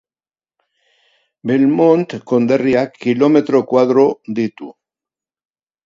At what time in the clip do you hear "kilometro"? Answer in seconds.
3.07-3.65